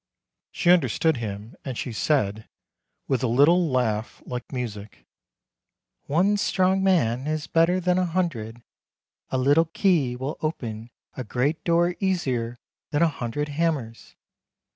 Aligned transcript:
She 0.49 0.71
understood 0.71 1.17
him, 1.17 1.53
and 1.63 1.77
she 1.77 1.93
said, 1.93 2.49
with 3.07 3.21
a 3.21 3.27
little 3.27 3.69
laugh 3.69 4.23
like 4.25 4.51
music:" 4.51 5.05
One 6.15 6.37
strong 6.37 6.81
man 6.83 7.27
is 7.27 7.45
better 7.45 7.79
than 7.79 7.99
a 7.99 8.05
hundred— 8.05 8.63
a 9.29 9.37
little 9.37 9.65
key 9.65 10.15
will 10.15 10.39
open 10.41 10.89
a 11.15 11.23
great 11.23 11.63
door 11.63 11.95
easier 11.99 12.57
than 12.89 13.03
a 13.03 13.07
hundred 13.07 13.49
hammers. 13.49 14.15